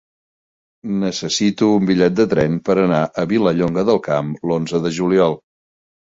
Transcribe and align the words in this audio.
Necessito 1.01 1.67
un 1.73 1.83
bitllet 1.89 2.15
de 2.19 2.25
tren 2.31 2.55
per 2.69 2.75
anar 2.83 3.01
a 3.23 3.25
Vilallonga 3.33 3.83
del 3.91 4.01
Camp 4.07 4.31
l'onze 4.53 4.81
de 4.87 4.93
juliol. 4.97 5.37